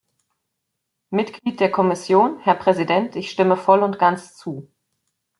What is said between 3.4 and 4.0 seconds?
voll und